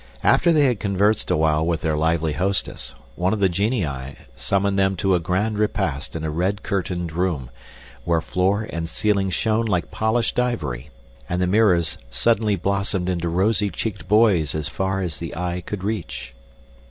[0.23, 4.95] After they had conversed awhile with their lively hostess, one of the genii summoned them
[4.95, 7.51] to a grand repast in a red curtained room,
[8.03, 10.89] where floor and ceiling shone like polished ivory,
[11.29, 15.83] and the mirrors suddenly blossomed into rosy cheeked boys as far as the eye could
[15.83, 16.33] reach.